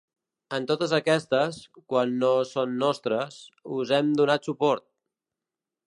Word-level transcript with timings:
En 0.57 0.63
totes 0.69 0.93
aquestes, 0.97 1.59
quan 1.93 2.15
no 2.25 2.31
són 2.53 2.75
nostres, 2.87 3.39
us 3.79 3.93
hem 3.99 4.11
donat 4.23 4.49
suport. 4.51 4.89